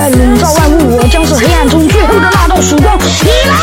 [0.00, 2.98] 在笼罩万物，我将是黑暗中最后的那道曙光。
[2.98, 3.54] 你来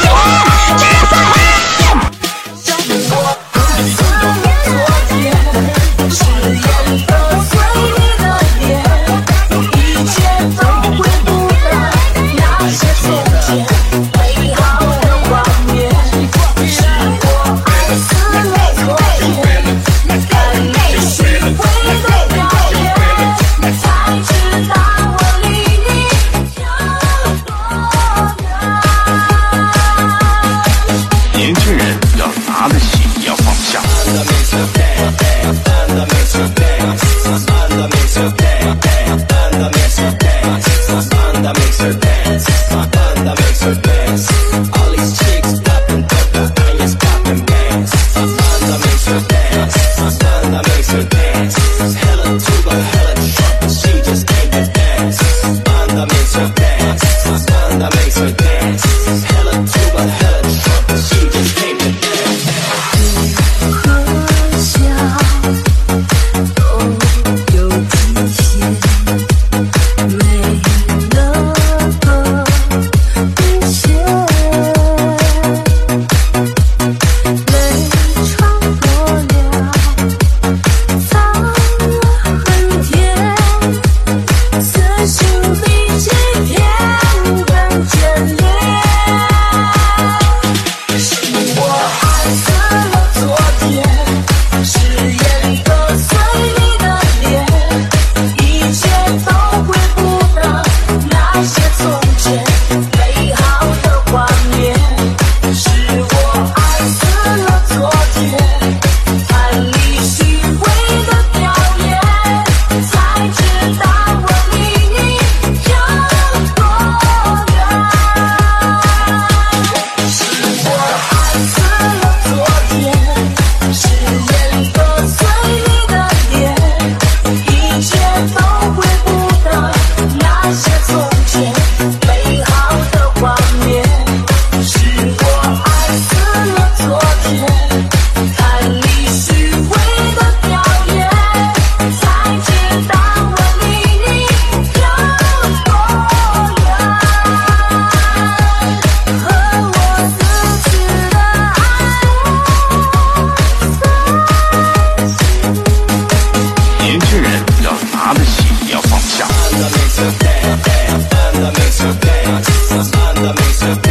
[161.40, 162.70] manda, makes her dance.
[162.70, 163.87] This manda.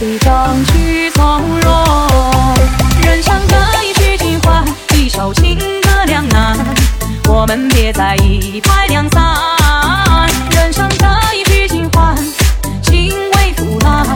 [0.00, 1.70] 我总比争取从容。
[3.02, 4.64] 人生这一曲尽欢，
[4.94, 6.56] 一首情歌两难。
[7.28, 9.22] 我们别再一拍两散。
[10.52, 11.06] 人生这
[11.36, 12.16] 一曲尽欢，
[12.82, 14.06] 情味腐烂，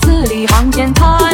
[0.00, 1.27] 字里行间谈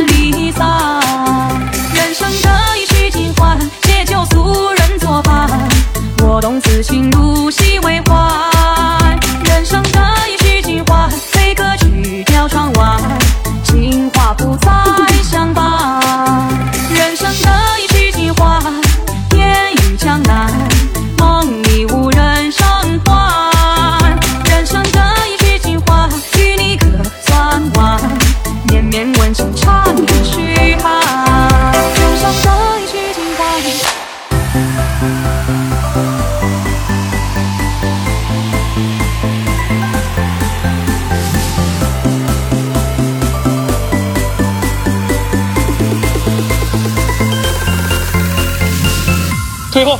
[49.74, 49.98] 退后，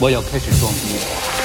[0.00, 1.35] 我要开始装逼了。